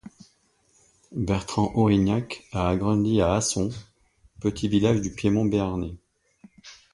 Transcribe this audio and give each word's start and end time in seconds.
Bertrand 1.15 1.73
Aurignac 1.75 2.45
a 2.53 2.75
grandi 2.75 3.21
à 3.21 3.33
Asson, 3.35 3.69
petit 4.39 4.67
village 4.67 4.99
du 4.99 5.11
piémont 5.13 5.45
béarnais. 5.45 5.95